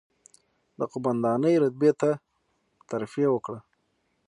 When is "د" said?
0.79-0.81